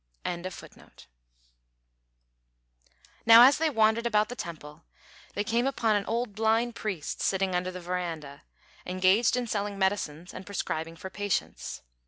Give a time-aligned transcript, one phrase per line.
[0.25, 0.41] Now
[3.43, 4.81] as they wandered about the temple
[5.35, 8.41] they came upon an old blind priest sitting under the verandah,
[8.83, 11.83] engaged in selling medicines and prescribing for patients.